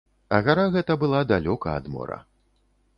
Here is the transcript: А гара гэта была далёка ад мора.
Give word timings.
А 0.37 0.39
гара 0.47 0.63
гэта 0.77 0.97
была 1.05 1.21
далёка 1.33 1.77
ад 1.83 1.95
мора. 1.97 2.19